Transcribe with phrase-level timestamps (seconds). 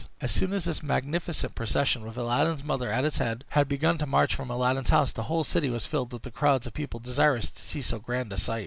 [0.19, 4.07] As soon as this magnificent procession, with Aladdin's mother at its head, had begun to
[4.07, 7.51] march from Aladdin's house, the whole city was filled with the crowds of people desirous
[7.51, 8.59] to see so grand a sight.